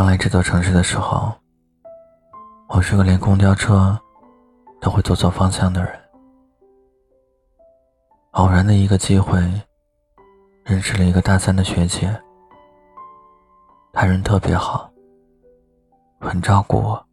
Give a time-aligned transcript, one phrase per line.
[0.00, 1.30] 刚来这座城市的时候，
[2.68, 4.00] 我是个连公交车
[4.80, 5.92] 都会走错方向的人。
[8.30, 9.38] 偶然的一个机会，
[10.64, 12.18] 认识了一个大三的学姐，
[13.92, 14.90] 她人特别好，
[16.18, 17.06] 很照顾我，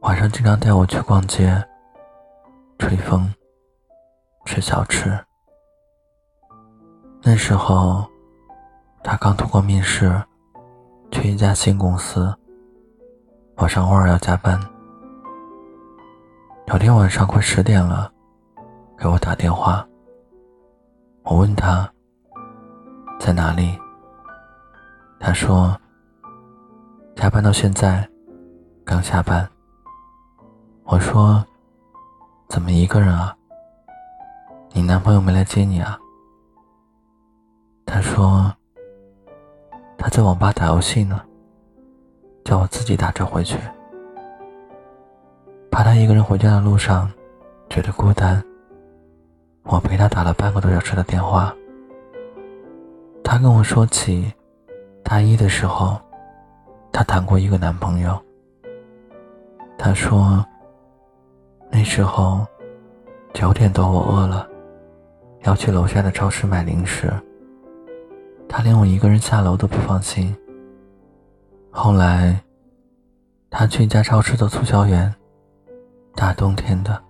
[0.00, 1.62] 晚上经常带我去逛街、
[2.78, 3.30] 吹风、
[4.46, 5.22] 吃小吃。
[7.20, 8.08] 那时候，
[9.02, 10.10] 她刚通过面试。
[11.10, 12.32] 去一家新公司，
[13.56, 14.60] 晚上偶尔要加班。
[16.66, 18.12] 有天晚上快十点了，
[18.96, 19.86] 给我打电话。
[21.22, 21.90] 我问他
[23.18, 23.78] 在哪里，
[25.18, 25.76] 他说
[27.16, 28.08] 加班到现在，
[28.84, 29.48] 刚下班。
[30.84, 31.44] 我说
[32.48, 33.34] 怎么一个人啊？
[34.72, 35.98] 你男朋友没来接你啊？
[37.86, 38.54] 他说。
[39.98, 41.20] 他在网吧打游戏呢，
[42.44, 43.58] 叫我自己打车回去。
[45.70, 47.10] 怕他一个人回家的路上
[47.68, 48.42] 觉得孤单，
[49.64, 51.54] 我陪他打了半个多小时的电话。
[53.22, 54.32] 他跟我说起
[55.02, 56.00] 大一的时候，
[56.90, 58.18] 他谈过一个男朋友。
[59.76, 60.44] 他说
[61.70, 62.46] 那时候
[63.34, 64.48] 九点多我饿了，
[65.42, 67.12] 要去楼下的超市买零食。
[68.48, 70.34] 他连我一个人下楼都不放心。
[71.70, 72.42] 后来，
[73.50, 75.14] 他去一家超市做促销员，
[76.14, 77.00] 大冬天的，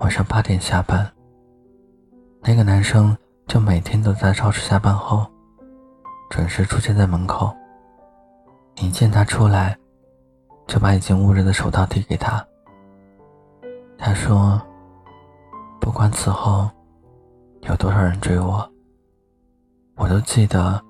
[0.00, 1.10] 晚上八点下班。
[2.42, 5.26] 那个男生就每天都在超市下班后，
[6.28, 7.54] 准时出现在门口。
[8.76, 9.76] 一见他出来，
[10.66, 12.44] 就把已经捂热的手套递给他。
[13.98, 14.60] 他说
[15.80, 16.68] ：“不管此后
[17.62, 18.68] 有多少人追我。”
[20.00, 20.82] 我都记得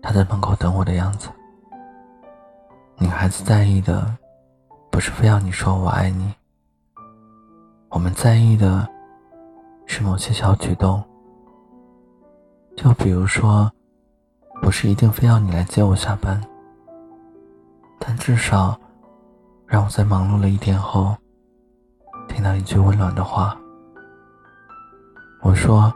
[0.00, 1.28] 他在门口等我的样子。
[2.96, 4.16] 女孩子在意的
[4.88, 6.32] 不是非要你说我爱你，
[7.88, 8.88] 我们在意的
[9.84, 11.02] 是某些小举动。
[12.76, 13.68] 就比如说，
[14.62, 16.40] 不是一定非要你来接我下班，
[17.98, 18.78] 但至少
[19.66, 21.16] 让我在忙碌了一天后
[22.28, 23.58] 听到一句温暖的话。
[25.42, 25.92] 我说。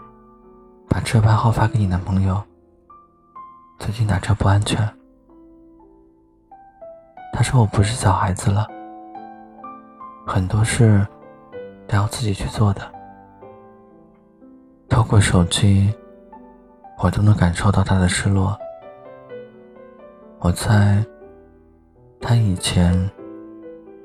[0.95, 2.41] 把车牌号发给你男朋友。
[3.81, 4.79] 最近打车不安全。
[7.33, 8.65] 他说我不是小孩子了，
[10.25, 11.05] 很多事
[11.89, 12.93] 都要自己去做的。
[14.89, 15.93] 透过手机，
[16.99, 18.57] 我都能感受到他的失落。
[20.39, 21.05] 我猜，
[22.21, 23.11] 他以前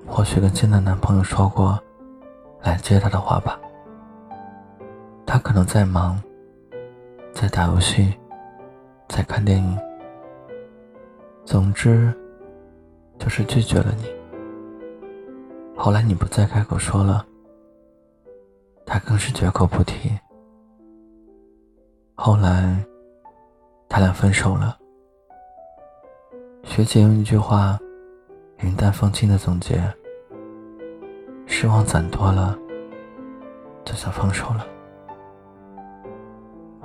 [0.08, 1.80] 或许跟现在男朋友说过
[2.64, 3.60] 来接他的话吧。
[5.24, 6.20] 他可能在忙。
[7.34, 8.14] 在打游戏，
[9.08, 9.80] 在看电影，
[11.46, 12.14] 总之
[13.18, 14.06] 就是拒绝了你。
[15.76, 17.26] 后来你不再开口说了，
[18.86, 20.12] 他更是绝口不提。
[22.16, 22.78] 后来
[23.88, 24.78] 他俩分手了，
[26.64, 27.80] 学姐用一句话
[28.58, 29.82] 云淡风轻的总结：
[31.48, 32.58] 失望攒多了，
[33.86, 34.68] 就想放手了。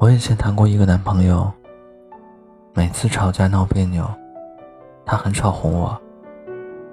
[0.05, 1.51] 我以前谈过一个男朋友，
[2.75, 4.07] 每次吵架闹别扭，
[5.07, 5.99] 他很少哄我，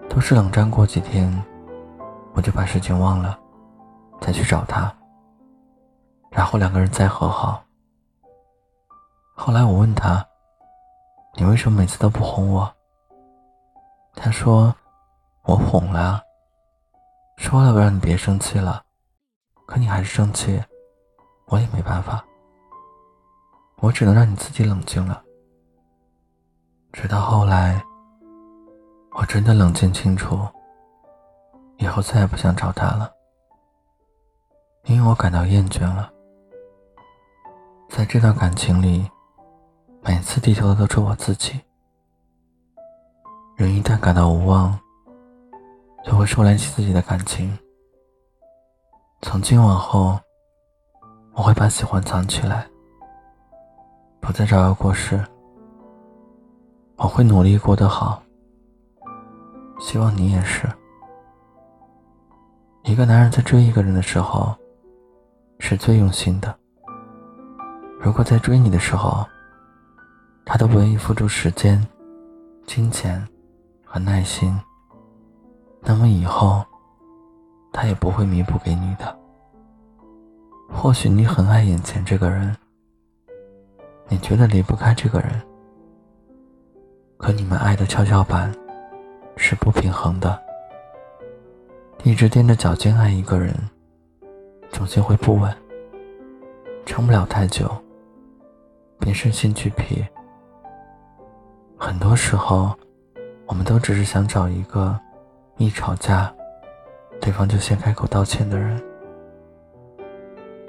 [0.09, 1.29] 都是冷战过几天，
[2.33, 3.37] 我就把事情忘了，
[4.21, 4.89] 再去找他，
[6.29, 7.61] 然后两个人再和好。
[9.35, 10.25] 后来我问他
[11.35, 12.73] ：“你为什么每次都不哄我？”
[14.15, 14.73] 他说
[15.43, 16.21] ：“我哄了，
[17.35, 18.81] 说了让你别生气了，
[19.65, 20.63] 可你还是生气，
[21.47, 22.23] 我也没办法。”
[23.81, 25.23] 我只能让你自己冷静了。
[26.93, 27.83] 直到后来，
[29.11, 30.47] 我真的冷静清楚，
[31.77, 33.11] 以后再也不想找他了，
[34.83, 36.11] 因为我感到厌倦了。
[37.89, 39.09] 在这段感情里，
[40.01, 41.59] 每次低头的都是我自己。
[43.55, 44.79] 人一旦感到无望，
[46.05, 47.57] 就会收敛起自己的感情。
[49.23, 50.19] 从今往后，
[51.33, 52.70] 我会把喜欢藏起来。
[54.21, 55.19] 不再招摇过市，
[56.95, 58.21] 我会努力过得好。
[59.79, 60.69] 希望你也是。
[62.83, 64.55] 一个男人在追一个人的时候，
[65.59, 66.55] 是最用心的。
[67.99, 69.25] 如果在追你的时候，
[70.45, 71.83] 他都不愿意付出时间、
[72.65, 73.27] 金钱
[73.83, 74.55] 和耐心，
[75.81, 76.63] 那么以后
[77.73, 79.19] 他也不会弥补给你的。
[80.69, 82.55] 或许你很爱眼前这个人。
[84.11, 85.41] 你觉得离不开这个人，
[87.15, 88.53] 可你们爱的跷跷板
[89.37, 90.37] 是不平衡的，
[92.03, 93.55] 一直踮着脚尖爱一个人，
[94.69, 95.49] 重心会不稳，
[96.85, 97.71] 撑不了太久，
[98.99, 100.05] 便身心俱疲。
[101.77, 102.77] 很多时候，
[103.45, 104.99] 我们都只是想找一个
[105.55, 106.29] 一吵架，
[107.21, 108.77] 对方就先开口道歉的人。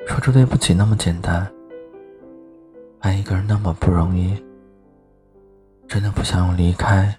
[0.07, 1.53] 说出对不起那么简单，
[3.03, 4.41] 爱一个人那么不容易，
[5.89, 7.13] 真的不想用离开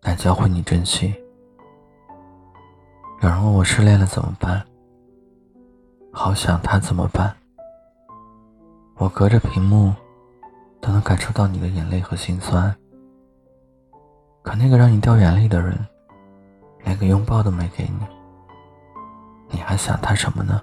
[0.00, 1.14] 来教会你珍惜。
[3.20, 4.64] 有人问我失恋了怎么办，
[6.10, 7.36] 好想他怎么办？
[8.96, 9.92] 我隔着屏幕
[10.80, 12.74] 都能感受到你的眼泪和心酸，
[14.42, 15.78] 可那个让你掉眼泪的人，
[16.84, 18.06] 连个拥抱都没给你，
[19.50, 20.58] 你还想他什么呢？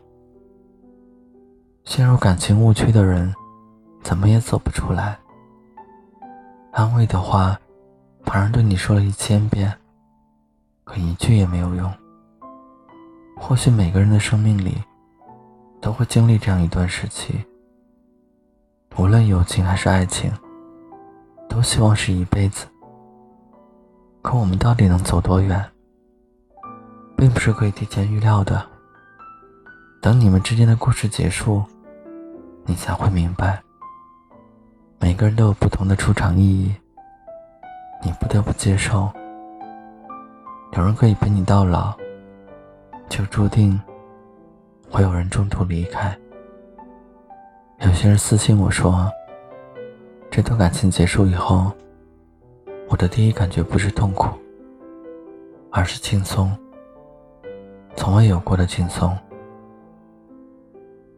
[1.83, 3.31] 陷入感情误区的人，
[4.03, 5.17] 怎么也走不出来。
[6.71, 7.59] 安慰的话，
[8.23, 9.73] 旁人对你说了一千遍，
[10.83, 11.91] 可一句也没有用。
[13.37, 14.77] 或许每个人的生命里，
[15.81, 17.43] 都会经历这样一段时期。
[18.97, 20.31] 无论友情还是爱情，
[21.49, 22.67] 都希望是一辈子。
[24.21, 25.65] 可我们到底能走多远，
[27.17, 28.63] 并不是可以提前预料的。
[30.01, 31.63] 等你们之间的故事结束，
[32.65, 33.61] 你才会明白，
[35.01, 36.71] 每个人都有不同的出场意义。
[38.03, 39.11] 你不得不接受，
[40.73, 41.93] 有人可以陪你到老，
[43.09, 43.79] 就注定
[44.91, 46.15] 会有人中途离开。
[47.79, 49.11] 有些人私信我说，
[50.29, 51.71] 这段感情结束以后，
[52.87, 54.27] 我的第一感觉不是痛苦，
[55.71, 56.55] 而是轻松，
[57.95, 59.17] 从未有过的轻松。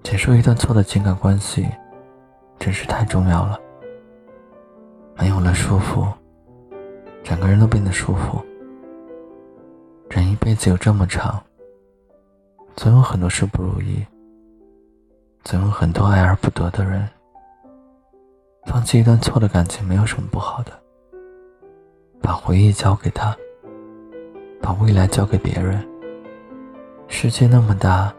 [0.03, 1.67] 结束一段错的情感关系，
[2.59, 3.59] 真是太重要了。
[5.17, 6.07] 没有了束缚，
[7.23, 8.43] 整个人都变得舒服。
[10.09, 11.41] 人一辈子有这么长，
[12.75, 14.05] 总有很多事不如意，
[15.43, 17.07] 总有很多爱而不得的人。
[18.65, 20.71] 放弃一段错的感情没有什么不好的，
[22.21, 23.35] 把回忆交给他，
[24.61, 25.85] 把未来交给别人。
[27.07, 28.13] 世界那么大。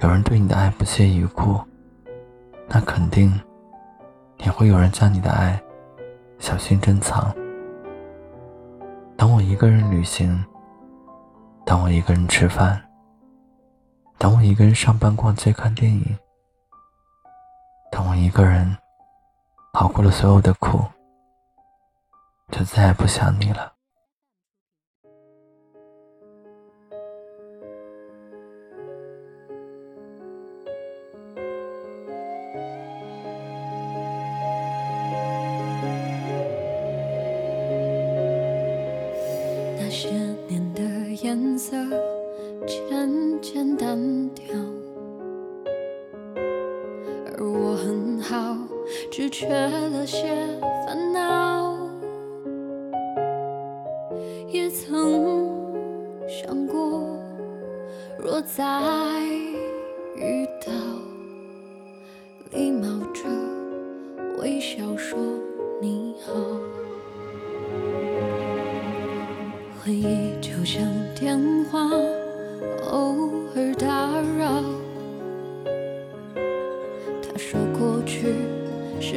[0.00, 1.58] 有人对你的爱不屑一顾，
[2.66, 3.32] 那肯定
[4.38, 5.58] 也会有人将你的爱
[6.44, 7.34] 小心珍藏。
[9.16, 10.44] 当我一个人旅行，
[11.64, 12.78] 当我一个人吃饭，
[14.18, 16.18] 当我一个人上班、逛街、看电影，
[17.90, 18.76] 当我一个人
[19.72, 20.84] 熬过了所有的苦，
[22.50, 23.73] 就再也不想你了。
[41.66, 41.74] 色
[42.66, 44.44] 渐渐淡掉，
[47.38, 48.54] 而我很好，
[49.10, 50.28] 只缺了些
[50.86, 51.78] 烦恼。
[54.46, 55.50] 也曾
[56.28, 57.00] 想过，
[58.18, 58.62] 若在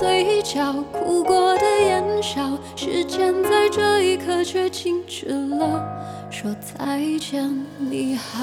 [0.00, 5.86] 嘴角，哭过的眼梢，时间在这一刻却静止了。
[6.30, 8.40] 说再见，你好。